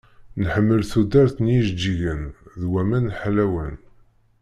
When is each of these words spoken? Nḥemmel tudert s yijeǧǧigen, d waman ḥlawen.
Nḥemmel 0.41 0.81
tudert 0.91 1.35
s 1.45 1.45
yijeǧǧigen, 1.47 2.21
d 2.59 2.61
waman 2.71 3.05
ḥlawen. 3.19 3.75